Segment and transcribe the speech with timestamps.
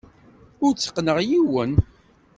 [0.65, 1.71] Ur tteqqneɣ yiwen.